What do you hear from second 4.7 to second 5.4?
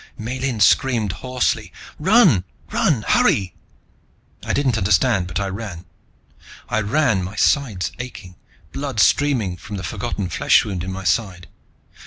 understand, but